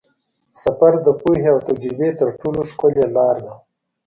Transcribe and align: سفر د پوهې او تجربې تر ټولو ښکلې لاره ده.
سفر 0.61 0.93
د 1.05 1.07
پوهې 1.21 1.47
او 1.53 1.57
تجربې 1.67 2.09
تر 2.19 2.29
ټولو 2.39 2.61
ښکلې 2.69 3.05
لاره 3.15 3.41
ده. 3.45 3.53